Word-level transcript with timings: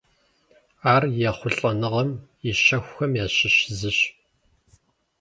Ар 0.93 1.03
ехъулӀэныгъэм 1.29 2.09
и 2.49 2.51
щэхухэм 2.61 3.11
ящыщ 3.23 3.55
зыщ. 3.79 3.99